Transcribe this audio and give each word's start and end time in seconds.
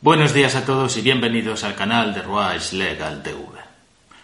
Buenos 0.00 0.32
días 0.32 0.54
a 0.54 0.64
todos 0.64 0.96
y 0.96 1.00
bienvenidos 1.00 1.64
al 1.64 1.74
canal 1.74 2.14
de 2.14 2.22
Ruach 2.22 2.70
Legal 2.72 3.20
TV. 3.20 3.40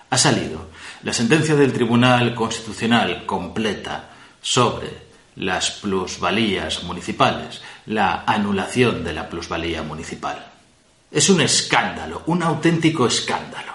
Ha 0.08 0.16
salido 0.16 0.68
la 1.02 1.12
sentencia 1.12 1.56
del 1.56 1.72
Tribunal 1.72 2.32
Constitucional 2.36 3.26
completa 3.26 4.10
sobre 4.40 4.86
las 5.34 5.72
plusvalías 5.72 6.84
municipales, 6.84 7.60
la 7.86 8.22
anulación 8.24 9.02
de 9.02 9.14
la 9.14 9.28
plusvalía 9.28 9.82
municipal. 9.82 10.46
Es 11.10 11.28
un 11.28 11.40
escándalo, 11.40 12.22
un 12.26 12.44
auténtico 12.44 13.08
escándalo. 13.08 13.72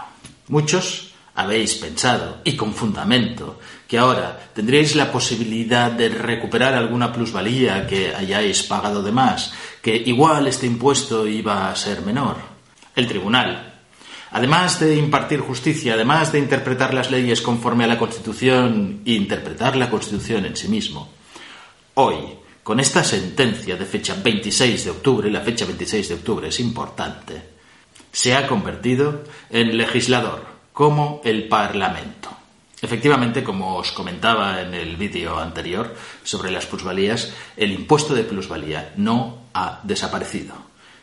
Muchos 0.47 1.08
habéis 1.39 1.75
pensado, 1.75 2.41
y 2.43 2.57
con 2.57 2.73
fundamento, 2.73 3.59
que 3.87 3.97
ahora 3.97 4.51
tendríais 4.53 4.93
la 4.95 5.09
posibilidad 5.09 5.89
de 5.89 6.09
recuperar 6.09 6.73
alguna 6.73 7.13
plusvalía 7.13 7.87
que 7.87 8.13
hayáis 8.13 8.63
pagado 8.63 9.01
de 9.01 9.13
más, 9.13 9.53
que 9.81 9.95
igual 9.95 10.47
este 10.47 10.67
impuesto 10.67 11.25
iba 11.25 11.71
a 11.71 11.75
ser 11.77 12.01
menor. 12.01 12.35
El 12.93 13.07
tribunal, 13.07 13.73
además 14.31 14.81
de 14.81 14.97
impartir 14.97 15.39
justicia, 15.39 15.93
además 15.93 16.33
de 16.33 16.39
interpretar 16.39 16.93
las 16.93 17.09
leyes 17.09 17.41
conforme 17.41 17.85
a 17.85 17.87
la 17.87 17.97
Constitución 17.97 19.01
e 19.05 19.13
interpretar 19.13 19.77
la 19.77 19.89
Constitución 19.89 20.45
en 20.45 20.57
sí 20.57 20.67
mismo, 20.67 21.07
hoy, 21.93 22.17
con 22.63 22.81
esta 22.81 23.01
sentencia 23.01 23.77
de 23.77 23.85
fecha 23.85 24.17
26 24.21 24.83
de 24.83 24.91
octubre, 24.91 25.31
la 25.31 25.39
fecha 25.39 25.63
26 25.63 26.09
de 26.09 26.15
octubre 26.15 26.49
es 26.49 26.59
importante, 26.59 27.41
se 28.11 28.35
ha 28.35 28.45
convertido 28.45 29.23
en 29.49 29.77
legislador 29.77 30.58
como 30.79 31.19
el 31.25 31.49
Parlamento. 31.49 32.29
Efectivamente, 32.81 33.43
como 33.43 33.75
os 33.75 33.91
comentaba 33.91 34.61
en 34.61 34.73
el 34.73 34.95
vídeo 34.95 35.37
anterior 35.37 35.93
sobre 36.23 36.51
las 36.51 36.67
plusvalías, 36.67 37.33
el 37.57 37.73
impuesto 37.73 38.15
de 38.15 38.23
plusvalía 38.23 38.93
no 38.95 39.49
ha 39.53 39.81
desaparecido. 39.83 40.55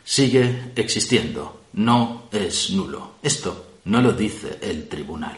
Sigue 0.03 0.71
existiendo, 0.75 1.61
no 1.73 2.23
es 2.31 2.71
nulo. 2.71 3.17
Esto 3.21 3.67
no 3.85 4.01
lo 4.01 4.13
dice 4.13 4.57
el 4.63 4.87
tribunal. 4.87 5.37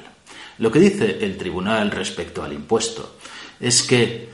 Lo 0.59 0.71
que 0.71 0.79
dice 0.79 1.17
el 1.19 1.35
tribunal 1.35 1.91
respecto 1.91 2.41
al 2.41 2.53
impuesto 2.53 3.17
es 3.59 3.83
que 3.83 4.29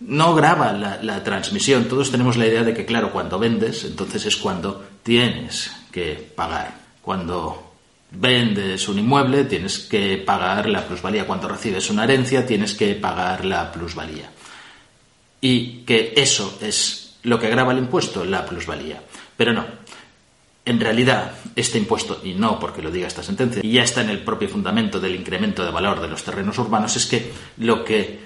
no 0.00 0.34
graba 0.34 0.72
la, 0.72 1.02
la, 1.02 1.22
transmisión. 1.22 1.84
Todos 1.84 2.10
tenemos 2.10 2.38
la 2.38 2.46
idea 2.46 2.64
de 2.64 2.72
que, 2.72 2.86
claro, 2.86 3.12
cuando 3.12 3.38
vendes, 3.38 3.84
entonces 3.84 4.24
es 4.24 4.38
cuando 4.38 4.86
tienes 5.02 5.70
que 5.92 6.32
pagar. 6.34 6.80
Cuando 7.02 7.69
vendes 8.12 8.88
un 8.88 8.98
inmueble, 8.98 9.44
tienes 9.44 9.78
que 9.80 10.18
pagar 10.18 10.68
la 10.68 10.86
plusvalía. 10.86 11.26
Cuando 11.26 11.48
recibes 11.48 11.90
una 11.90 12.04
herencia, 12.04 12.46
tienes 12.46 12.74
que 12.74 12.94
pagar 12.94 13.44
la 13.44 13.70
plusvalía. 13.70 14.30
Y 15.40 15.82
que 15.84 16.12
eso 16.16 16.58
es 16.60 17.16
lo 17.22 17.38
que 17.38 17.48
graba 17.48 17.72
el 17.72 17.78
impuesto, 17.78 18.24
la 18.24 18.44
plusvalía. 18.44 19.02
Pero 19.36 19.52
no. 19.52 19.64
En 20.64 20.78
realidad, 20.78 21.32
este 21.56 21.78
impuesto, 21.78 22.20
y 22.22 22.34
no 22.34 22.60
porque 22.60 22.82
lo 22.82 22.90
diga 22.90 23.08
esta 23.08 23.22
sentencia, 23.22 23.62
y 23.64 23.72
ya 23.72 23.82
está 23.82 24.02
en 24.02 24.10
el 24.10 24.22
propio 24.22 24.48
fundamento 24.48 25.00
del 25.00 25.14
incremento 25.14 25.64
de 25.64 25.70
valor 25.70 26.00
de 26.00 26.08
los 26.08 26.22
terrenos 26.22 26.58
urbanos, 26.58 26.94
es 26.96 27.06
que 27.06 27.32
lo 27.58 27.82
que 27.82 28.20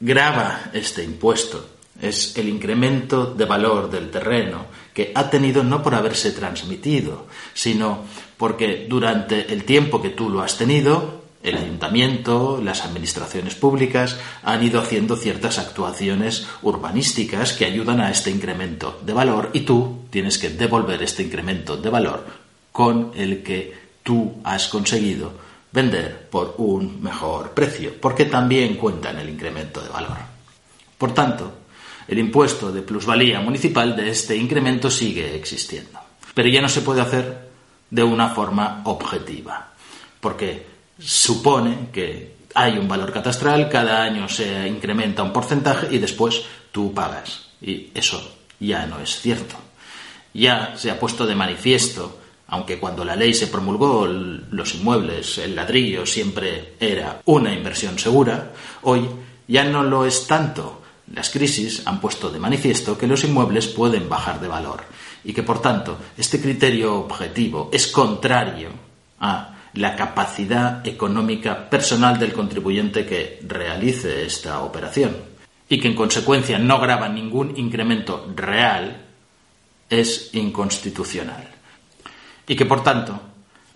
graba 0.00 0.70
este 0.72 1.04
impuesto 1.04 1.75
es 2.00 2.36
el 2.36 2.48
incremento 2.48 3.34
de 3.34 3.44
valor 3.44 3.90
del 3.90 4.10
terreno 4.10 4.66
que 4.92 5.12
ha 5.14 5.28
tenido 5.28 5.62
no 5.62 5.82
por 5.82 5.94
haberse 5.94 6.32
transmitido, 6.32 7.26
sino 7.54 8.04
porque 8.36 8.86
durante 8.88 9.52
el 9.52 9.64
tiempo 9.64 10.00
que 10.00 10.10
tú 10.10 10.30
lo 10.30 10.42
has 10.42 10.56
tenido, 10.56 11.24
el 11.42 11.56
ayuntamiento, 11.56 12.60
las 12.62 12.84
administraciones 12.84 13.54
públicas 13.54 14.18
han 14.42 14.64
ido 14.64 14.80
haciendo 14.80 15.16
ciertas 15.16 15.58
actuaciones 15.58 16.46
urbanísticas 16.62 17.52
que 17.52 17.66
ayudan 17.66 18.00
a 18.00 18.10
este 18.10 18.30
incremento 18.30 19.00
de 19.04 19.12
valor 19.12 19.50
y 19.52 19.60
tú 19.60 20.06
tienes 20.10 20.38
que 20.38 20.50
devolver 20.50 21.02
este 21.02 21.22
incremento 21.22 21.76
de 21.76 21.90
valor 21.90 22.26
con 22.72 23.12
el 23.14 23.42
que 23.42 23.72
tú 24.02 24.40
has 24.44 24.68
conseguido 24.68 25.32
vender 25.70 26.28
por 26.30 26.54
un 26.58 27.02
mejor 27.02 27.50
precio, 27.50 27.92
porque 28.00 28.24
también 28.24 28.76
cuenta 28.76 29.10
en 29.10 29.18
el 29.18 29.28
incremento 29.28 29.80
de 29.80 29.88
valor. 29.88 30.16
Por 30.96 31.12
tanto, 31.12 31.52
el 32.08 32.18
impuesto 32.18 32.72
de 32.72 32.82
plusvalía 32.82 33.40
municipal 33.40 33.96
de 33.96 34.10
este 34.10 34.36
incremento 34.36 34.90
sigue 34.90 35.34
existiendo, 35.34 35.98
pero 36.34 36.48
ya 36.48 36.60
no 36.60 36.68
se 36.68 36.82
puede 36.82 37.00
hacer 37.00 37.48
de 37.90 38.02
una 38.02 38.30
forma 38.30 38.82
objetiva, 38.84 39.72
porque 40.20 40.66
supone 40.98 41.88
que 41.92 42.36
hay 42.54 42.78
un 42.78 42.88
valor 42.88 43.12
catastral, 43.12 43.68
cada 43.68 44.02
año 44.02 44.28
se 44.28 44.66
incrementa 44.66 45.22
un 45.22 45.32
porcentaje 45.32 45.88
y 45.90 45.98
después 45.98 46.42
tú 46.72 46.92
pagas. 46.94 47.48
Y 47.60 47.90
eso 47.94 48.36
ya 48.58 48.86
no 48.86 48.98
es 48.98 49.20
cierto. 49.20 49.56
Ya 50.32 50.72
se 50.76 50.90
ha 50.90 50.98
puesto 50.98 51.26
de 51.26 51.34
manifiesto, 51.34 52.18
aunque 52.48 52.78
cuando 52.78 53.04
la 53.04 53.14
ley 53.14 53.34
se 53.34 53.48
promulgó 53.48 54.06
los 54.06 54.74
inmuebles, 54.74 55.38
el 55.38 55.54
ladrillo 55.54 56.06
siempre 56.06 56.74
era 56.80 57.20
una 57.26 57.52
inversión 57.52 57.98
segura, 57.98 58.52
hoy 58.82 59.06
ya 59.46 59.64
no 59.64 59.82
lo 59.82 60.06
es 60.06 60.26
tanto. 60.26 60.82
Las 61.12 61.30
crisis 61.30 61.82
han 61.86 62.00
puesto 62.00 62.30
de 62.30 62.38
manifiesto 62.38 62.98
que 62.98 63.06
los 63.06 63.22
inmuebles 63.24 63.68
pueden 63.68 64.08
bajar 64.08 64.40
de 64.40 64.48
valor 64.48 64.84
y 65.24 65.32
que, 65.32 65.42
por 65.42 65.62
tanto, 65.62 65.98
este 66.16 66.40
criterio 66.40 66.96
objetivo 66.96 67.70
es 67.72 67.86
contrario 67.86 68.70
a 69.20 69.56
la 69.74 69.94
capacidad 69.94 70.86
económica 70.86 71.68
personal 71.68 72.18
del 72.18 72.32
contribuyente 72.32 73.06
que 73.06 73.40
realice 73.46 74.24
esta 74.24 74.60
operación 74.60 75.16
y 75.68 75.78
que, 75.78 75.88
en 75.88 75.94
consecuencia, 75.94 76.58
no 76.58 76.80
graba 76.80 77.08
ningún 77.08 77.56
incremento 77.56 78.32
real, 78.34 79.04
es 79.88 80.30
inconstitucional. 80.32 81.48
Y 82.46 82.56
que, 82.56 82.66
por 82.66 82.82
tanto, 82.82 83.20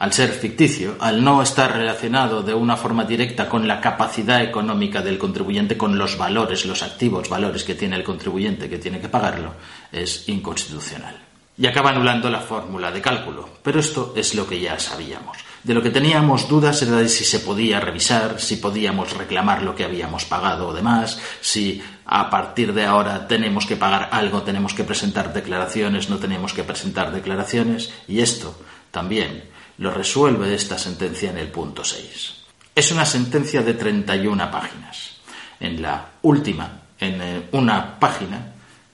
al 0.01 0.15
ser 0.15 0.31
ficticio, 0.31 0.97
al 0.99 1.23
no 1.23 1.43
estar 1.43 1.77
relacionado 1.77 2.43
de 2.43 2.55
una 2.55 2.77
forma 2.77 3.05
directa 3.05 3.51
con 3.51 3.69
la 3.69 3.83
capacidad 3.83 4.43
económica 4.43 5.03
del 5.03 5.19
contribuyente, 5.19 5.77
con 5.77 5.99
los 5.99 6.17
valores, 6.17 6.65
los 6.65 6.83
activos 6.83 7.29
valores 7.29 7.65
que 7.65 7.75
tiene 7.75 7.97
el 7.97 8.03
contribuyente 8.03 8.71
que 8.71 8.79
tiene 8.79 8.99
que 8.99 9.11
pagarlo, 9.11 9.53
es 9.93 10.27
inconstitucional 10.29 11.17
y 11.61 11.67
acaba 11.67 11.91
anulando 11.91 12.31
la 12.31 12.41
fórmula 12.41 12.91
de 12.91 13.03
cálculo. 13.03 13.47
Pero 13.63 13.81
esto 13.81 14.15
es 14.17 14.35
lo 14.35 14.47
que 14.47 14.59
ya 14.59 14.79
sabíamos. 14.79 15.37
De 15.63 15.75
lo 15.75 15.83
que 15.83 15.91
teníamos 15.91 16.49
dudas 16.49 16.81
era 16.81 16.97
de 16.97 17.09
si 17.11 17.23
se 17.27 17.41
podía 17.41 17.79
revisar, 17.79 18.41
si 18.41 18.57
podíamos 18.57 19.15
reclamar 19.15 19.63
lo 19.63 19.77
que 19.77 19.85
habíamos 19.85 20.25
pagado 20.25 20.69
o 20.69 20.73
demás, 20.73 21.21
si 21.43 21.83
a 22.07 22.31
partir 22.31 22.73
de 22.73 22.87
ahora 22.87 23.29
tenemos 23.29 23.67
que 23.67 23.77
pagar 23.77 24.09
algo, 24.13 24.41
tenemos 24.41 24.73
que 24.73 24.85
presentar 24.85 25.35
declaraciones, 25.35 26.09
no 26.09 26.17
tenemos 26.17 26.55
que 26.55 26.65
presentar 26.65 27.13
declaraciones, 27.13 27.93
y 28.09 28.21
esto 28.21 28.57
también 28.91 29.45
lo 29.79 29.91
resuelve 29.93 30.55
esta 30.55 30.79
sentencia 30.79 31.31
en 31.31 31.39
el 31.39 31.49
punto 31.49 31.85
6. 31.85 32.35
Es 32.75 32.93
una 32.93 33.07
sentencia 33.07 33.63
de 33.63 33.75
31 33.75 34.51
páginas. 34.51 35.17
En 35.59 35.81
la 35.83 36.13
última, 36.23 36.83
en 36.99 37.21
eh, 37.21 37.43
una 37.53 37.99
página, 37.99 38.53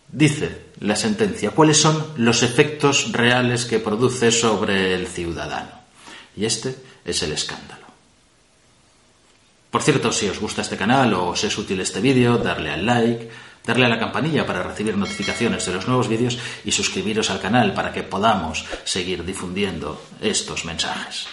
dice 0.09 0.67
la 0.81 0.97
sentencia 0.97 1.51
cuáles 1.51 1.79
son 1.81 2.13
los 2.17 2.43
efectos 2.43 3.13
reales 3.13 3.65
que 3.65 3.79
produce 3.79 4.31
sobre 4.31 4.95
el 4.95 5.07
ciudadano. 5.07 5.71
Y 6.37 6.45
este 6.45 6.77
es 7.05 7.23
el 7.23 7.33
escándalo. 7.33 7.87
Por 9.71 9.83
cierto, 9.83 10.13
si 10.13 10.29
os 10.29 10.39
gusta 10.39 10.63
este 10.63 10.77
canal 10.77 11.13
o 11.15 11.29
os 11.29 11.45
es 11.45 11.59
útil 11.59 11.81
este 11.81 12.01
vídeo, 12.01 12.39
darle 12.39 12.71
al 12.71 12.87
like, 12.87 13.29
darle 13.67 13.87
a 13.87 13.89
la 13.89 13.99
campanilla 13.99 14.47
para 14.47 14.63
recibir 14.63 14.97
notificaciones 14.97 15.67
de 15.67 15.73
los 15.75 15.87
nuevos 15.87 16.09
vídeos 16.09 16.39
y 16.65 16.71
suscribiros 16.71 17.29
al 17.31 17.41
canal 17.41 17.75
para 17.75 17.93
que 17.93 18.05
podamos 18.05 18.65
seguir 18.85 19.25
difundiendo 19.25 20.01
estos 20.21 20.65
mensajes. 20.65 21.27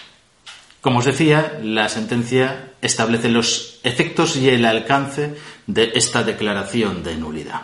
Como 0.81 0.99
os 0.99 1.05
decía, 1.05 1.59
la 1.63 1.87
sentencia 1.87 2.73
establece 2.81 3.29
los 3.29 3.79
efectos 3.83 4.35
y 4.35 4.49
el 4.49 4.65
alcance 4.65 5.37
de 5.67 5.93
esta 5.95 6.23
declaración 6.23 7.03
de 7.03 7.15
nulidad. 7.15 7.61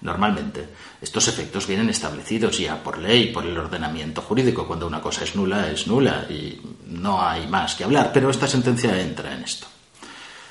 Normalmente, 0.00 0.68
estos 1.00 1.26
efectos 1.26 1.66
vienen 1.66 1.88
establecidos 1.88 2.58
ya 2.58 2.82
por 2.82 2.98
ley, 2.98 3.32
por 3.32 3.46
el 3.46 3.56
ordenamiento 3.56 4.20
jurídico. 4.20 4.66
Cuando 4.66 4.86
una 4.86 5.00
cosa 5.00 5.24
es 5.24 5.34
nula, 5.34 5.70
es 5.70 5.86
nula 5.86 6.26
y 6.28 6.60
no 6.86 7.22
hay 7.22 7.46
más 7.46 7.74
que 7.74 7.84
hablar. 7.84 8.10
Pero 8.12 8.30
esta 8.30 8.46
sentencia 8.46 9.00
entra 9.00 9.32
en 9.32 9.42
esto. 9.42 9.66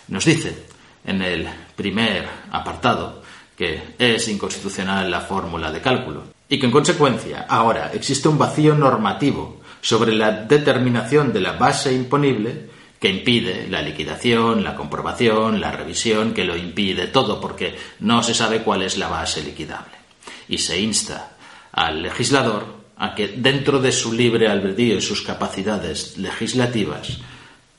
Nos 0.08 0.26
dice 0.26 0.66
en 1.08 1.22
el 1.24 1.48
primer 1.76 2.28
apartado 2.52 3.24
que 3.58 3.96
es 3.98 4.28
inconstitucional 4.28 5.10
la 5.10 5.22
fórmula 5.22 5.72
de 5.72 5.82
cálculo 5.82 6.26
y 6.48 6.60
que 6.60 6.68
en 6.68 6.72
consecuencia 6.72 7.48
ahora 7.50 7.92
existe 7.94 8.28
un 8.28 8.38
vacío 8.38 8.76
normativo 8.76 9.62
sobre 9.82 10.14
la 10.14 10.32
determinación 10.32 11.34
de 11.34 11.40
la 11.42 11.54
base 11.54 11.92
imponible 11.94 12.70
que 13.00 13.10
impide 13.10 13.68
la 13.70 13.82
liquidación, 13.82 14.64
la 14.64 14.76
comprobación, 14.76 15.62
la 15.62 15.72
revisión, 15.72 16.34
que 16.34 16.44
lo 16.44 16.56
impide 16.56 17.08
todo 17.08 17.40
porque 17.40 17.76
no 18.00 18.24
se 18.24 18.34
sabe 18.34 18.64
cuál 18.64 18.82
es 18.82 18.98
la 18.98 19.08
base 19.08 19.44
liquidable. 19.44 19.94
Y 20.48 20.58
se 20.58 20.80
insta 20.80 21.38
al 21.72 22.02
legislador 22.02 22.78
a 22.98 23.14
que 23.14 23.28
dentro 23.28 23.80
de 23.80 23.92
su 23.92 24.14
libre 24.14 24.48
albedrío 24.48 24.98
y 24.98 25.02
sus 25.02 25.22
capacidades 25.22 26.18
legislativas 26.18 27.20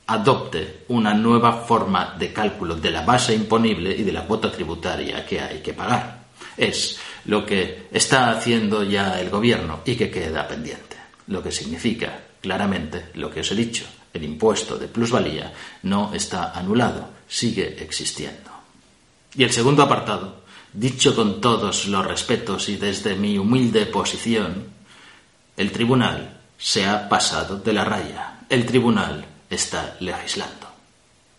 adopte 0.09 0.85
una 0.89 1.13
nueva 1.13 1.53
forma 1.53 2.15
de 2.19 2.33
cálculo 2.33 2.77
de 2.77 2.91
la 2.91 3.03
base 3.03 3.35
imponible 3.35 3.95
y 3.95 4.03
de 4.03 4.13
la 4.13 4.25
cuota 4.25 4.51
tributaria 4.51 5.25
que 5.25 5.39
hay 5.39 5.61
que 5.61 5.75
pagar. 5.75 6.25
Es 6.57 6.99
lo 7.27 7.45
que 7.45 7.89
está 7.93 8.31
haciendo 8.31 8.83
ya 8.83 9.21
el 9.21 9.29
gobierno 9.29 9.81
y 9.85 9.97
que 9.97 10.11
queda 10.11 10.49
pendiente. 10.49 10.97
Lo 11.27 11.43
que 11.43 11.53
significa 11.53 12.21
claramente 12.41 13.11
lo 13.15 13.31
que 13.31 13.41
os 13.41 13.53
he 13.53 13.55
dicho. 13.55 13.85
El 14.15 14.25
impuesto 14.25 14.79
de 14.79 14.89
plusvalía 14.89 15.53
no 15.83 16.15
está 16.15 16.53
anulado, 16.53 17.11
sigue 17.29 17.77
existiendo. 17.83 18.51
Y 19.37 19.45
el 19.45 19.53
segundo 19.53 19.83
apartado, 19.83 20.41
dicho 20.73 21.15
con 21.15 21.39
todos 21.39 21.87
los 21.87 22.07
respetos 22.07 22.71
y 22.71 22.77
desde 22.77 23.15
mi 23.15 23.37
humilde 23.37 23.85
posición, 23.85 24.69
el 25.55 25.71
tribunal 25.71 26.41
se 26.57 26.87
ha 26.87 27.11
pasado 27.11 27.59
de 27.59 27.75
la 27.75 27.85
raya. 27.85 28.41
El 28.49 28.65
tribunal 28.65 29.27
está 29.51 29.97
legislando. 30.01 30.69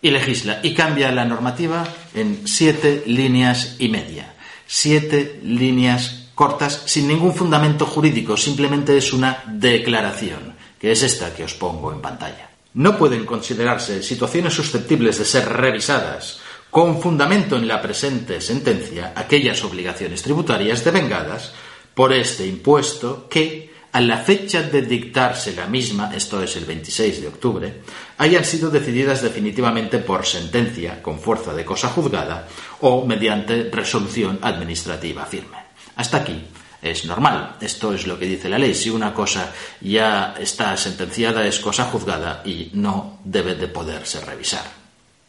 Y 0.02 0.10
legisla 0.10 0.60
y 0.62 0.74
cambia 0.74 1.12
la 1.12 1.24
normativa 1.24 1.86
en 2.14 2.46
siete 2.46 3.02
líneas 3.06 3.76
y 3.78 3.88
media. 3.88 4.34
Siete 4.66 5.40
líneas 5.42 6.28
cortas 6.34 6.84
sin 6.86 7.06
ningún 7.06 7.34
fundamento 7.34 7.84
jurídico, 7.84 8.36
simplemente 8.36 8.96
es 8.96 9.12
una 9.12 9.42
declaración, 9.46 10.54
que 10.78 10.92
es 10.92 11.02
esta 11.02 11.34
que 11.34 11.44
os 11.44 11.54
pongo 11.54 11.92
en 11.92 12.00
pantalla. 12.00 12.48
No 12.72 12.96
pueden 12.96 13.26
considerarse 13.26 14.02
situaciones 14.02 14.54
susceptibles 14.54 15.18
de 15.18 15.24
ser 15.24 15.46
revisadas 15.48 16.40
con 16.70 17.02
fundamento 17.02 17.56
en 17.56 17.66
la 17.66 17.82
presente 17.82 18.40
sentencia 18.40 19.12
aquellas 19.16 19.62
obligaciones 19.64 20.22
tributarias 20.22 20.84
devengadas 20.84 21.52
por 21.94 22.12
este 22.12 22.46
impuesto 22.46 23.28
que, 23.28 23.74
a 23.92 24.00
la 24.00 24.18
fecha 24.18 24.62
de 24.62 24.82
dictarse 24.82 25.54
la 25.54 25.66
misma, 25.66 26.14
esto 26.14 26.42
es 26.42 26.56
el 26.56 26.64
26 26.64 27.22
de 27.22 27.28
octubre, 27.28 27.82
hayan 28.18 28.44
sido 28.44 28.70
decididas 28.70 29.22
definitivamente 29.22 29.98
por 29.98 30.24
sentencia 30.24 31.02
con 31.02 31.18
fuerza 31.18 31.52
de 31.54 31.64
cosa 31.64 31.88
juzgada 31.88 32.46
o 32.80 33.04
mediante 33.04 33.68
resolución 33.70 34.38
administrativa 34.42 35.26
firme. 35.26 35.58
Hasta 35.96 36.18
aquí 36.18 36.40
es 36.80 37.04
normal. 37.04 37.56
Esto 37.60 37.92
es 37.92 38.06
lo 38.06 38.18
que 38.18 38.26
dice 38.26 38.48
la 38.48 38.58
ley. 38.58 38.74
Si 38.74 38.90
una 38.90 39.12
cosa 39.12 39.52
ya 39.80 40.34
está 40.38 40.76
sentenciada 40.76 41.46
es 41.46 41.58
cosa 41.58 41.84
juzgada 41.86 42.42
y 42.44 42.70
no 42.74 43.18
debe 43.24 43.54
de 43.56 43.68
poderse 43.68 44.20
revisar. 44.20 44.64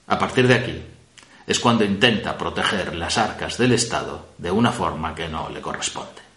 A 0.07 0.19
partir 0.19 0.47
de 0.47 0.55
aquí 0.55 0.81
es 1.47 1.59
cuando 1.59 1.83
intenta 1.83 2.37
proteger 2.37 2.95
las 2.95 3.17
arcas 3.17 3.57
del 3.57 3.73
Estado 3.73 4.29
de 4.37 4.51
una 4.51 4.71
forma 4.71 5.15
que 5.15 5.27
no 5.27 5.49
le 5.49 5.61
corresponde 5.61 6.30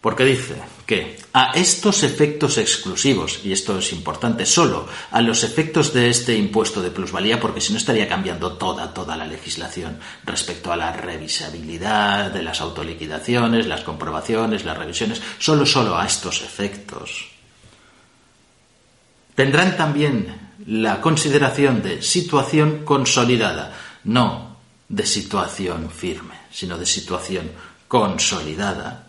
porque 0.00 0.24
dice 0.24 0.56
que 0.84 1.18
a 1.32 1.52
estos 1.52 2.02
efectos 2.02 2.58
exclusivos, 2.58 3.40
y 3.44 3.52
esto 3.52 3.78
es 3.78 3.92
importante, 3.92 4.46
solo 4.46 4.86
a 5.10 5.20
los 5.20 5.42
efectos 5.42 5.92
de 5.92 6.10
este 6.10 6.36
impuesto 6.36 6.82
de 6.82 6.90
plusvalía, 6.90 7.40
porque 7.40 7.60
si 7.60 7.72
no 7.72 7.78
estaría 7.78 8.08
cambiando 8.08 8.52
toda, 8.52 8.92
toda 8.92 9.16
la 9.16 9.26
legislación 9.26 9.98
respecto 10.24 10.72
a 10.72 10.76
la 10.76 10.92
revisabilidad 10.92 12.30
de 12.30 12.42
las 12.42 12.60
autoliquidaciones, 12.60 13.66
las 13.66 13.82
comprobaciones, 13.82 14.64
las 14.64 14.78
revisiones, 14.78 15.20
solo, 15.38 15.66
solo 15.66 15.98
a 15.98 16.06
estos 16.06 16.42
efectos. 16.42 17.28
Tendrán 19.34 19.76
también 19.76 20.52
la 20.66 21.00
consideración 21.00 21.82
de 21.82 22.02
situación 22.02 22.84
consolidada, 22.84 23.72
no 24.04 24.56
de 24.88 25.04
situación 25.04 25.90
firme, 25.90 26.34
sino 26.50 26.78
de 26.78 26.86
situación 26.86 27.50
consolidada 27.88 29.05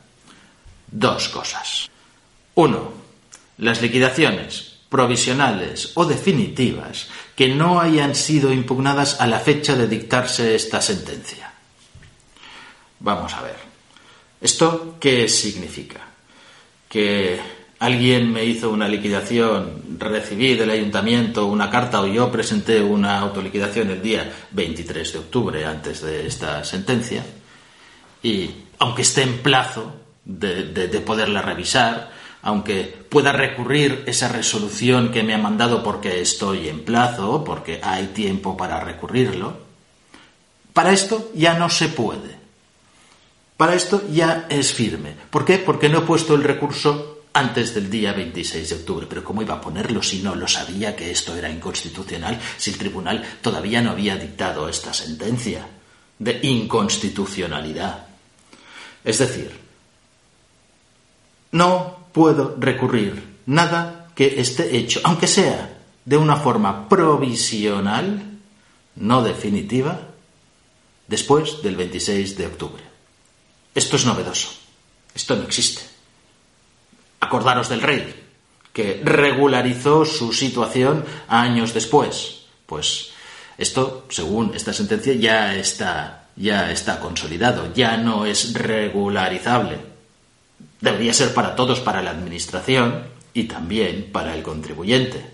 dos 0.88 1.30
cosas. 1.30 1.90
Uno, 2.56 2.92
las 3.58 3.82
liquidaciones 3.82 4.78
provisionales 4.90 5.92
o 5.96 6.06
definitivas 6.06 7.10
que 7.36 7.50
no 7.50 7.80
hayan 7.80 8.16
sido 8.16 8.54
impugnadas 8.54 9.20
a 9.20 9.28
la 9.28 9.40
fecha 9.40 9.76
de 9.76 9.88
dictarse 9.88 10.56
esta 10.56 10.82
sentencia. 10.82 11.52
Vamos 13.00 13.34
a 13.34 13.42
ver. 13.42 13.58
¿Esto 14.40 14.96
qué 15.00 15.28
significa? 15.28 16.02
Que 16.88 17.40
alguien 17.80 18.32
me 18.32 18.46
hizo 18.46 18.70
una 18.70 18.88
liquidación, 18.88 20.00
recibí 20.00 20.56
del 20.56 20.70
ayuntamiento 20.70 21.46
una 21.46 21.70
carta 21.70 22.02
o 22.02 22.08
yo 22.08 22.32
presenté 22.32 22.82
una 22.82 23.20
autoliquidación 23.20 23.92
el 23.92 24.02
día 24.02 24.32
23 24.52 25.14
de 25.14 25.20
octubre 25.20 25.66
antes 25.66 26.02
de 26.02 26.26
esta 26.26 26.64
sentencia 26.64 27.24
y 28.24 28.50
aunque 28.80 29.02
esté 29.02 29.24
en 29.24 29.40
plazo, 29.40 29.94
de, 30.28 31.02
poderla 31.06 31.42
revisar, 31.42 32.12
aunque 32.42 32.84
pueda 33.10 33.32
recurrir 33.32 34.04
esa 34.06 34.28
resolución 34.28 35.12
que 35.12 35.24
me 35.24 35.34
ha 35.34 35.38
mandado 35.38 35.84
porque 35.84 36.22
estoy 36.22 36.70
en 36.70 36.84
plazo, 36.84 37.44
porque 37.44 37.80
hay 37.82 38.08
tiempo 38.08 38.56
para 38.56 38.80
recurrirlo, 38.80 39.66
para 40.74 40.92
esto 40.92 41.32
ya 41.34 41.58
no 41.58 41.70
se 41.70 41.90
puede. 41.90 42.38
Para 43.56 43.74
esto 43.74 44.04
ya 44.12 44.46
es 44.50 44.72
firme. 44.72 45.16
¿Por 45.32 45.44
qué? 45.44 45.58
Porque 45.58 45.90
no 45.90 46.00
he 46.00 46.02
puesto 46.02 46.36
el 46.36 46.44
recurso 46.44 47.22
antes 47.34 47.74
del 47.74 47.90
día 47.90 48.14
26 48.14 48.70
de 48.70 48.76
octubre. 48.76 49.08
Pero 49.10 49.24
¿cómo 49.24 49.42
iba 49.42 49.56
a 49.56 49.62
ponerlo 49.62 50.04
si 50.04 50.22
no 50.22 50.36
lo 50.36 50.48
sabía 50.48 50.96
que 50.96 51.10
esto 51.10 51.36
era 51.36 51.50
inconstitucional, 51.50 52.40
si 52.58 52.72
el 52.72 52.78
tribunal 52.78 53.24
todavía 53.42 53.82
no 53.82 53.92
había 53.92 54.16
dictado 54.18 54.70
esta 54.70 54.94
sentencia 54.94 55.68
de 56.20 56.40
inconstitucionalidad? 56.44 58.06
Es 59.04 59.18
decir, 59.18 59.67
no 61.52 62.08
puedo 62.12 62.56
recurrir 62.60 63.38
nada 63.46 64.10
que 64.16 64.40
esté 64.42 64.76
hecho, 64.78 65.02
aunque 65.04 65.28
sea 65.28 65.78
de 66.04 66.18
una 66.18 66.36
forma 66.38 66.90
provisional, 66.90 68.40
no 68.96 69.24
definitiva, 69.24 70.00
después 71.08 71.62
del 71.62 71.76
26 71.76 72.38
de 72.38 72.48
octubre. 72.48 72.84
Esto 73.76 73.96
es 73.96 74.06
novedoso. 74.06 74.50
Esto 75.14 75.36
no 75.36 75.44
existe. 75.44 75.82
Acordaros 77.20 77.70
del 77.70 77.82
rey, 77.82 78.24
que 78.74 79.02
regularizó 79.04 80.06
su 80.06 80.34
situación 80.34 81.06
años 81.28 81.74
después. 81.74 82.46
Pues 82.66 83.12
esto, 83.58 84.06
según 84.10 84.54
esta 84.56 84.74
sentencia, 84.74 85.14
ya 85.14 85.56
está, 85.56 86.30
ya 86.36 86.72
está 86.72 87.00
consolidado, 87.00 87.74
ya 87.74 87.98
no 87.98 88.26
es 88.26 88.54
regularizable 88.54 89.97
debería 90.82 91.14
ser 91.14 91.34
para 91.34 91.56
todos, 91.56 91.80
para 91.80 92.02
la 92.02 92.12
Administración 92.12 93.06
y 93.34 93.44
también 93.44 94.10
para 94.12 94.36
el 94.36 94.44
contribuyente. 94.44 95.26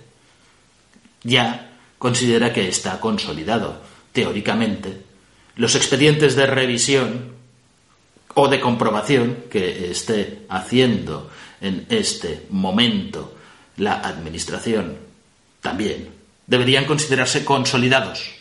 Ya 1.23 1.71
considera 1.97 2.53
que 2.53 2.67
está 2.67 2.99
consolidado. 2.99 3.81
Teóricamente, 4.11 5.01
los 5.55 5.75
expedientes 5.75 6.35
de 6.35 6.47
revisión 6.47 7.33
o 8.35 8.47
de 8.47 8.59
comprobación 8.59 9.45
que 9.49 9.91
esté 9.91 10.45
haciendo 10.49 11.29
en 11.61 11.85
este 11.89 12.45
momento 12.49 13.35
la 13.77 13.99
Administración 14.01 14.97
también 15.61 16.09
deberían 16.45 16.85
considerarse 16.85 17.45
consolidados. 17.45 18.31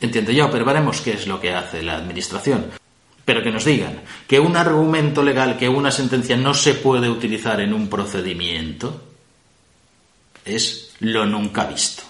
Entiendo 0.00 0.32
yo, 0.32 0.50
pero 0.50 0.64
veremos 0.64 1.00
qué 1.00 1.12
es 1.12 1.26
lo 1.26 1.40
que 1.40 1.52
hace 1.52 1.82
la 1.82 1.96
Administración 1.96 2.77
pero 3.28 3.42
que 3.42 3.50
nos 3.50 3.66
digan 3.66 4.00
que 4.26 4.40
un 4.40 4.56
argumento 4.56 5.22
legal, 5.22 5.58
que 5.58 5.68
una 5.68 5.90
sentencia 5.90 6.34
no 6.34 6.54
se 6.54 6.72
puede 6.72 7.10
utilizar 7.10 7.60
en 7.60 7.74
un 7.74 7.86
procedimiento, 7.86 9.02
es 10.46 10.94
lo 11.00 11.26
nunca 11.26 11.66
visto. 11.66 12.04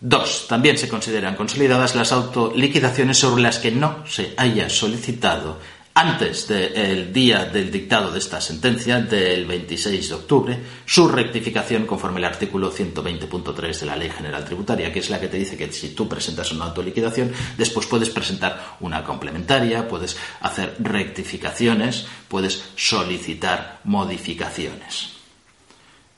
Dos, 0.00 0.46
también 0.48 0.76
se 0.78 0.88
consideran 0.88 1.36
consolidadas 1.36 1.94
las 1.94 2.10
autoliquidaciones 2.10 3.18
sobre 3.18 3.40
las 3.40 3.60
que 3.60 3.70
no 3.70 4.04
se 4.04 4.34
haya 4.36 4.68
solicitado 4.68 5.60
antes 5.94 6.48
del 6.48 7.12
día 7.12 7.44
del 7.44 7.70
dictado 7.70 8.10
de 8.10 8.18
esta 8.18 8.40
sentencia, 8.40 9.00
del 9.00 9.44
26 9.44 10.08
de 10.08 10.14
octubre, 10.14 10.58
su 10.86 11.06
rectificación 11.06 11.86
conforme 11.86 12.18
al 12.18 12.24
artículo 12.24 12.72
120.3 12.72 13.80
de 13.80 13.86
la 13.86 13.96
Ley 13.96 14.10
General 14.10 14.44
Tributaria, 14.44 14.92
que 14.92 15.00
es 15.00 15.10
la 15.10 15.20
que 15.20 15.28
te 15.28 15.36
dice 15.36 15.56
que 15.56 15.70
si 15.70 15.90
tú 15.90 16.08
presentas 16.08 16.50
una 16.52 16.66
autoliquidación, 16.66 17.32
después 17.58 17.86
puedes 17.86 18.08
presentar 18.08 18.76
una 18.80 19.04
complementaria, 19.04 19.86
puedes 19.86 20.16
hacer 20.40 20.76
rectificaciones, 20.78 22.06
puedes 22.26 22.64
solicitar 22.74 23.80
modificaciones. 23.84 25.10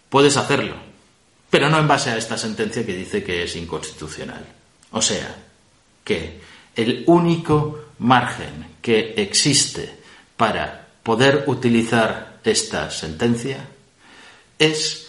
Puedes 0.09 0.37
hacerlo, 0.37 0.77
pero 1.51 1.69
no 1.69 1.79
en 1.81 1.89
base 1.89 2.11
a 2.11 2.17
esta 2.17 2.39
sentencia 2.39 2.87
que 2.87 2.97
dice 2.97 3.25
que 3.25 3.43
es 3.43 3.57
inconstitucional. 3.57 4.47
O 4.93 5.03
sea, 5.03 5.35
que 6.05 6.41
el 6.77 7.03
único 7.07 7.84
margen 7.99 8.77
que 8.83 9.15
existe 9.17 9.99
para 10.37 10.87
poder 11.03 11.45
utilizar 11.47 12.41
esta 12.45 12.91
sentencia 12.91 13.69
es 14.59 15.05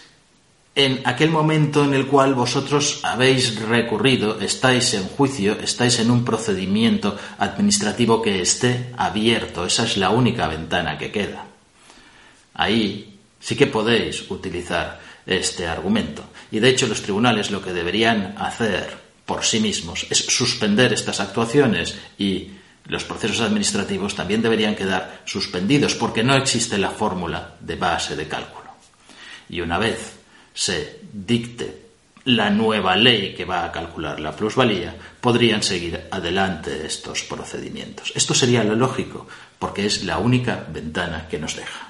en 0.76 1.02
aquel 1.06 1.30
momento 1.30 1.86
en 1.86 1.94
el 1.94 2.06
cual 2.06 2.36
vosotros 2.36 3.00
habéis 3.04 3.60
recurrido, 3.62 4.42
estáis 4.42 4.94
en 4.94 5.08
juicio, 5.08 5.58
estáis 5.62 6.00
en 6.00 6.12
un 6.12 6.26
procedimiento 6.26 7.18
administrativo 7.40 8.22
que 8.22 8.42
esté 8.42 8.92
abierto. 8.98 9.66
Esa 9.66 9.86
es 9.86 9.96
la 9.96 10.10
única 10.10 10.48
ventana 10.48 10.98
que 10.98 11.12
queda. 11.12 11.46
Ahí 12.56 13.18
sí 13.40 13.56
que 13.56 13.68
podéis 13.68 14.30
utilizar 14.30 15.00
este 15.26 15.66
argumento. 15.66 16.24
Y 16.52 16.60
de 16.60 16.70
hecho 16.70 16.88
los 16.88 17.02
tribunales 17.02 17.52
lo 17.52 17.62
que 17.62 17.72
deberían 17.72 18.36
hacer 18.38 18.98
por 19.26 19.46
sí 19.46 19.62
mismos 19.62 20.06
es 20.10 20.18
suspender 20.18 20.92
estas 20.92 21.22
actuaciones 21.22 21.96
y 22.18 22.52
los 22.86 23.04
procesos 23.04 23.42
administrativos 23.42 24.16
también 24.16 24.42
deberían 24.42 24.76
quedar 24.76 25.22
suspendidos 25.26 25.96
porque 25.96 26.24
no 26.24 26.36
existe 26.36 26.78
la 26.78 26.92
fórmula 26.92 27.56
de 27.60 27.76
base 27.76 28.16
de 28.16 28.28
cálculo. 28.28 28.66
Y 29.50 29.62
una 29.62 29.78
vez 29.78 30.14
se 30.54 31.00
dicte 31.12 31.86
la 32.26 32.50
nueva 32.50 32.96
ley 32.96 33.36
que 33.36 33.46
va 33.46 33.66
a 33.66 33.72
calcular 33.72 34.20
la 34.20 34.36
plusvalía, 34.36 34.96
podrían 35.22 35.62
seguir 35.62 36.08
adelante 36.10 36.86
estos 36.86 37.24
procedimientos. 37.24 38.12
Esto 38.16 38.34
sería 38.34 38.64
lo 38.64 38.76
lógico, 38.76 39.28
porque 39.60 39.86
es 39.86 40.04
la 40.04 40.18
única 40.18 40.66
ventana 40.68 41.28
que 41.30 41.38
nos 41.38 41.56
deja. 41.56 41.88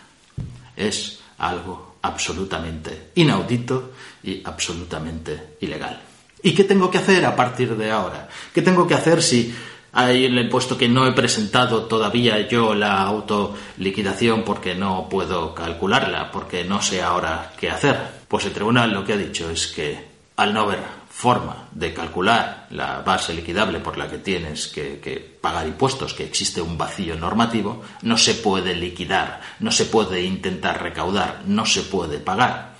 Es 0.75 1.19
algo 1.37 1.97
absolutamente 2.01 3.11
inaudito 3.15 3.93
y 4.23 4.41
absolutamente 4.43 5.55
ilegal. 5.61 6.01
¿Y 6.43 6.53
qué 6.53 6.65
tengo 6.65 6.91
que 6.91 6.97
hacer 6.97 7.25
a 7.25 7.35
partir 7.35 7.75
de 7.75 7.89
ahora? 7.89 8.27
¿Qué 8.53 8.61
tengo 8.61 8.85
que 8.85 8.93
hacer 8.93 9.23
si 9.23 9.55
Ahí 9.97 10.27
le 10.27 10.41
he 10.41 10.49
puesto 10.49 10.77
que 10.77 10.89
no 10.89 11.07
he 11.07 11.13
presentado 11.13 11.85
todavía 11.85 12.49
yo 12.49 12.75
la 12.75 13.01
autoliquidación 13.03 14.43
porque 14.43 14.75
no 14.75 15.07
puedo 15.07 15.55
calcularla, 15.55 16.33
porque 16.33 16.65
no 16.65 16.81
sé 16.81 17.01
ahora 17.01 17.53
qué 17.57 17.69
hacer. 17.69 17.97
Pues 18.27 18.43
el 18.43 18.51
tribunal 18.51 18.91
lo 18.91 19.05
que 19.05 19.13
ha 19.13 19.17
dicho 19.17 19.49
es 19.49 19.67
que 19.67 20.05
al 20.35 20.53
no 20.53 20.63
haber 20.63 20.79
forma 21.09 21.69
de 21.71 21.93
calcular 21.93 22.67
la 22.71 23.03
base 23.03 23.33
liquidable 23.33 23.79
por 23.79 23.97
la 23.97 24.09
que 24.09 24.17
tienes 24.17 24.67
que, 24.67 25.37
pagar 25.39 25.65
impuestos, 25.65 26.13
que 26.13 26.25
existe 26.25 26.59
un 26.59 26.77
vacío 26.77 27.15
normativo, 27.15 27.81
no 28.01 28.17
se 28.17 28.33
puede 28.33 28.75
liquidar, 28.75 29.39
no 29.61 29.71
se 29.71 29.85
puede 29.85 30.21
intentar 30.23 30.83
recaudar, 30.83 31.43
no 31.45 31.65
se 31.65 31.83
puede 31.83 32.19
pagar. 32.19 32.73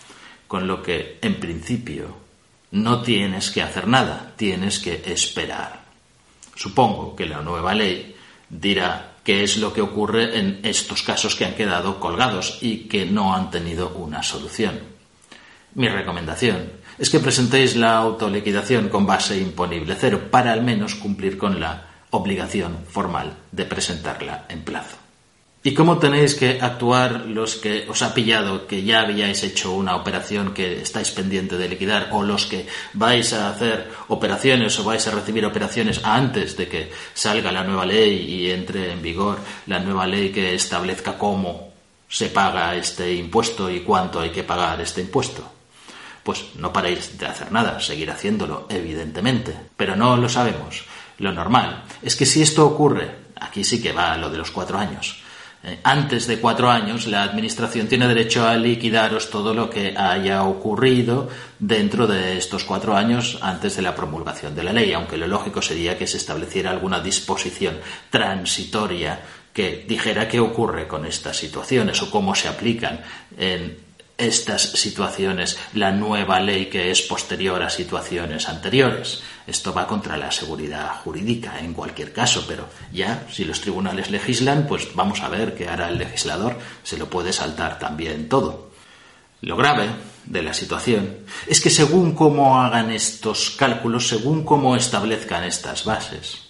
Con 0.49 0.67
lo 0.67 0.83
que, 0.83 1.17
en 1.21 1.39
principio, 1.39 2.17
no 2.71 3.01
tienes 3.01 3.51
que 3.51 3.61
hacer 3.61 3.87
nada, 3.87 4.33
tienes 4.35 4.79
que 4.79 5.01
esperar. 5.05 5.84
Supongo 6.55 7.15
que 7.15 7.25
la 7.25 7.41
nueva 7.41 7.73
ley 7.73 8.15
dirá 8.49 9.15
qué 9.23 9.43
es 9.43 9.57
lo 9.57 9.73
que 9.73 9.81
ocurre 9.81 10.39
en 10.39 10.59
estos 10.63 11.03
casos 11.03 11.35
que 11.35 11.45
han 11.45 11.55
quedado 11.55 11.99
colgados 11.99 12.59
y 12.61 12.87
que 12.87 13.05
no 13.05 13.35
han 13.35 13.51
tenido 13.51 13.89
una 13.89 14.23
solución. 14.23 14.79
Mi 15.73 15.89
recomendación 15.89 16.71
es 16.97 17.09
que 17.09 17.19
presentéis 17.19 17.75
la 17.75 17.97
autoliquidación 17.97 18.87
con 18.87 19.05
base 19.05 19.37
imponible 19.37 19.95
cero 19.99 20.29
para 20.31 20.53
al 20.53 20.63
menos 20.63 20.95
cumplir 20.95 21.37
con 21.37 21.59
la 21.59 21.87
obligación 22.11 22.85
formal 22.87 23.35
de 23.51 23.65
presentarla 23.65 24.45
en 24.47 24.63
plazo. 24.63 25.04
¿Y 25.65 25.73
cómo 25.73 25.97
tenéis 25.97 26.35
que 26.35 26.59
actuar 26.61 27.25
los 27.25 27.55
que 27.55 27.87
os 27.89 28.03
ha 28.03 28.13
pillado 28.13 28.67
que 28.67 28.83
ya 28.83 29.01
habíais 29.01 29.41
hecho 29.41 29.71
una 29.71 29.95
operación 29.95 30.53
que 30.53 30.79
estáis 30.79 31.09
pendiente 31.09 31.57
de 31.57 31.67
liquidar 31.67 32.09
o 32.11 32.21
los 32.21 32.45
que 32.45 32.67
vais 32.93 33.33
a 33.33 33.49
hacer 33.49 33.89
operaciones 34.09 34.77
o 34.77 34.83
vais 34.83 35.07
a 35.07 35.11
recibir 35.17 35.43
operaciones 35.43 36.01
antes 36.03 36.55
de 36.55 36.67
que 36.67 36.91
salga 37.15 37.51
la 37.51 37.63
nueva 37.63 37.83
ley 37.83 38.13
y 38.29 38.51
entre 38.51 38.91
en 38.91 39.01
vigor 39.01 39.39
la 39.65 39.79
nueva 39.79 40.05
ley 40.05 40.29
que 40.29 40.53
establezca 40.53 41.17
cómo 41.17 41.73
se 42.07 42.27
paga 42.27 42.75
este 42.75 43.15
impuesto 43.15 43.67
y 43.67 43.79
cuánto 43.79 44.19
hay 44.19 44.29
que 44.29 44.43
pagar 44.43 44.79
este 44.81 45.01
impuesto? 45.01 45.51
Pues 46.21 46.45
no 46.57 46.71
paréis 46.71 47.17
de 47.17 47.25
hacer 47.25 47.51
nada, 47.51 47.79
seguir 47.79 48.11
haciéndolo, 48.11 48.67
evidentemente, 48.69 49.55
pero 49.75 49.95
no 49.95 50.15
lo 50.15 50.29
sabemos. 50.29 50.85
Lo 51.17 51.31
normal 51.31 51.85
es 52.03 52.15
que 52.15 52.27
si 52.27 52.43
esto 52.43 52.67
ocurre, 52.67 53.15
aquí 53.41 53.63
sí 53.63 53.81
que 53.81 53.93
va 53.93 54.15
lo 54.15 54.29
de 54.29 54.37
los 54.37 54.51
cuatro 54.51 54.77
años, 54.77 55.24
antes 55.83 56.27
de 56.27 56.39
cuatro 56.39 56.69
años, 56.69 57.07
la 57.07 57.23
Administración 57.23 57.87
tiene 57.87 58.07
derecho 58.07 58.47
a 58.47 58.55
liquidaros 58.55 59.29
todo 59.29 59.53
lo 59.53 59.69
que 59.69 59.95
haya 59.97 60.43
ocurrido 60.43 61.29
dentro 61.59 62.05
de 62.05 62.37
estos 62.37 62.63
cuatro 62.63 62.95
años 62.95 63.39
antes 63.41 63.75
de 63.75 63.81
la 63.81 63.95
promulgación 63.95 64.53
de 64.55 64.63
la 64.63 64.73
ley, 64.73 64.93
aunque 64.93 65.17
lo 65.17 65.27
lógico 65.27 65.61
sería 65.61 65.97
que 65.97 66.07
se 66.07 66.17
estableciera 66.17 66.71
alguna 66.71 66.99
disposición 66.99 67.77
transitoria 68.09 69.19
que 69.53 69.85
dijera 69.87 70.27
qué 70.27 70.39
ocurre 70.39 70.85
con 70.85 71.05
estas 71.05 71.37
situaciones 71.37 72.01
o 72.01 72.11
cómo 72.11 72.35
se 72.35 72.49
aplican 72.49 72.99
en 73.37 73.84
estas 74.17 74.61
situaciones 74.61 75.57
la 75.73 75.91
nueva 75.91 76.39
ley 76.39 76.67
que 76.67 76.89
es 76.91 77.01
posterior 77.01 77.61
a 77.61 77.69
situaciones 77.69 78.47
anteriores. 78.47 79.21
Esto 79.45 79.73
va 79.73 79.87
contra 79.87 80.17
la 80.17 80.31
seguridad 80.31 81.01
jurídica 81.03 81.59
en 81.59 81.73
cualquier 81.73 82.13
caso, 82.13 82.45
pero 82.47 82.69
ya 82.93 83.27
si 83.31 83.43
los 83.43 83.61
tribunales 83.61 84.09
legislan, 84.09 84.67
pues 84.67 84.95
vamos 84.95 85.21
a 85.21 85.29
ver 85.29 85.55
qué 85.55 85.67
hará 85.67 85.89
el 85.89 85.97
legislador. 85.97 86.57
Se 86.83 86.97
lo 86.97 87.09
puede 87.09 87.33
saltar 87.33 87.77
también 87.77 88.29
todo. 88.29 88.71
Lo 89.41 89.57
grave 89.57 89.89
de 90.25 90.41
la 90.41 90.53
situación 90.53 91.17
es 91.45 91.61
que 91.61 91.69
según 91.69 92.15
cómo 92.15 92.59
hagan 92.59 92.91
estos 92.91 93.51
cálculos, 93.51 94.07
según 94.07 94.43
cómo 94.43 94.75
establezcan 94.75 95.43
estas 95.43 95.83
bases, 95.85 96.45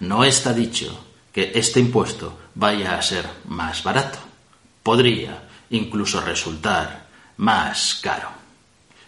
no 0.00 0.24
está 0.24 0.52
dicho 0.52 1.04
que 1.32 1.52
este 1.54 1.80
impuesto 1.80 2.36
vaya 2.54 2.98
a 2.98 3.02
ser 3.02 3.26
más 3.46 3.82
barato. 3.82 4.18
Podría 4.82 5.45
incluso 5.70 6.20
resultar 6.20 7.06
más 7.38 8.00
caro. 8.02 8.28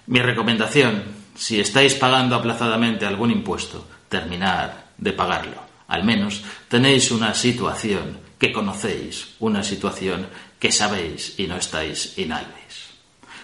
Mi 0.06 0.20
recomendación, 0.20 1.02
si 1.34 1.60
estáis 1.60 1.94
pagando 1.94 2.34
aplazadamente 2.34 3.06
algún 3.06 3.30
impuesto, 3.30 3.86
terminar 4.08 4.88
de 4.96 5.12
pagarlo. 5.12 5.62
Al 5.88 6.04
menos 6.04 6.42
tenéis 6.68 7.10
una 7.10 7.34
situación 7.34 8.18
que 8.38 8.52
conocéis, 8.52 9.34
una 9.40 9.62
situación 9.62 10.28
que 10.58 10.72
sabéis 10.72 11.38
y 11.38 11.46
no 11.46 11.56
estáis 11.56 12.18
inalves. 12.18 12.88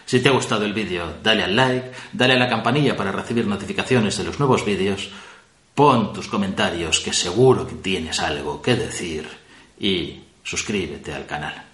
Si 0.06 0.20
te 0.20 0.28
ha 0.28 0.32
gustado 0.32 0.64
el 0.64 0.74
vídeo, 0.74 1.16
dale 1.22 1.44
al 1.44 1.56
like, 1.56 1.92
dale 2.12 2.34
a 2.34 2.38
la 2.38 2.48
campanilla 2.48 2.96
para 2.96 3.12
recibir 3.12 3.46
notificaciones 3.46 4.16
de 4.18 4.24
los 4.24 4.38
nuevos 4.38 4.64
vídeos, 4.64 5.10
pon 5.74 6.12
tus 6.12 6.28
comentarios 6.28 7.00
que 7.00 7.12
seguro 7.12 7.66
que 7.66 7.74
tienes 7.74 8.20
algo 8.20 8.60
que 8.60 8.76
decir 8.76 9.26
y 9.80 10.20
suscríbete 10.42 11.12
al 11.12 11.26
canal. 11.26 11.73